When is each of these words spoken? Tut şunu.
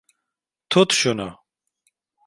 Tut 0.69 0.93
şunu. 0.93 1.39